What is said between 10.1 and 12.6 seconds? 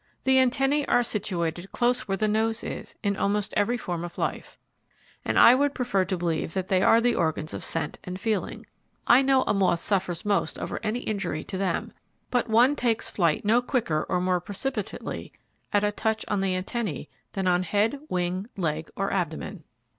most over any injury to them; but